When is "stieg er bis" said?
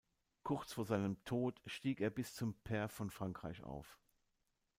1.67-2.33